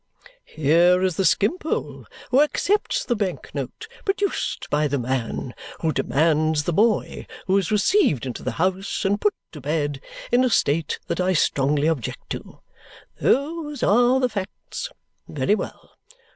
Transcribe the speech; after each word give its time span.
Here 0.45 1.03
is 1.03 1.15
the 1.17 1.23
Skimpole 1.25 2.07
who 2.31 2.41
accepts 2.41 3.05
the 3.05 3.15
bank 3.15 3.51
note 3.53 3.87
produced 4.03 4.67
by 4.71 4.87
the 4.87 4.97
man 4.97 5.53
who 5.81 5.91
demands 5.91 6.63
the 6.63 6.73
boy 6.73 7.27
who 7.45 7.55
is 7.59 7.69
received 7.69 8.25
into 8.25 8.41
the 8.41 8.53
house 8.53 9.05
and 9.05 9.21
put 9.21 9.35
to 9.51 9.61
bed 9.61 10.01
in 10.31 10.43
a 10.43 10.49
state 10.49 10.97
that 11.05 11.19
I 11.21 11.33
strongly 11.33 11.85
object 11.85 12.31
to. 12.31 12.61
Those 13.19 13.83
are 13.83 14.19
the 14.19 14.29
facts. 14.29 14.89
Very 15.27 15.53
well. 15.53 15.91